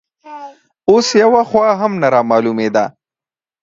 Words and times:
اوس 0.89 1.07
یوه 1.21 1.41
خوا 1.49 1.67
هم 1.81 1.91
نه 2.01 2.07
رامالومېده 2.13 2.85